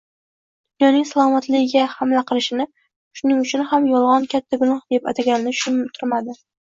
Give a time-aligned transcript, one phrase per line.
[0.83, 2.67] dunyoning salomatligiga hamla qilishini,
[3.21, 6.37] shuning uchun ham yolg‘on katta gunoh deb atalganini tushuntirmadi.